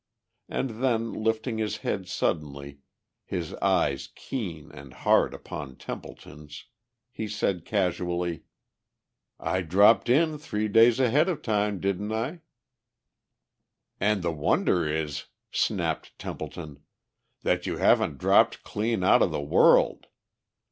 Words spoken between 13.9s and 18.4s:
"And the wonder is," snapped Templeton, "that you haven't